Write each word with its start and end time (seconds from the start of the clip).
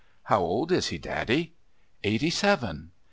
"How 0.23 0.39
old 0.41 0.71
is 0.71 0.87
he, 0.87 0.97
daddy?" 0.97 1.53
"Eighty 2.03 2.31
seven." 2.31 2.89